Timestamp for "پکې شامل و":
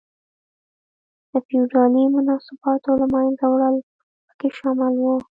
4.27-5.05